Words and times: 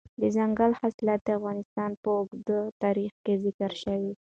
دځنګل 0.21 0.71
حاصلات 0.79 1.19
د 1.23 1.29
افغانستان 1.39 1.91
په 2.01 2.09
اوږده 2.17 2.59
تاریخ 2.83 3.11
کې 3.23 3.33
ذکر 3.45 3.71
شوي 3.81 3.99
دي. 4.05 4.13